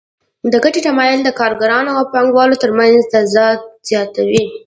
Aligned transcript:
د 0.51 0.53
ګټې 0.63 0.81
تمایل 0.87 1.19
د 1.23 1.29
کارګرانو 1.39 1.91
او 1.97 2.03
پانګوالو 2.11 2.61
ترمنځ 2.63 2.95
تضاد 3.13 3.59
زیاتوي 3.89 4.43